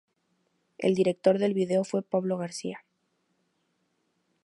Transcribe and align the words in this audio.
El 0.79 0.95
director 0.95 1.37
del 1.37 1.53
video 1.53 1.83
fue 1.83 2.01
Pablo 2.01 2.35
García. 2.39 2.83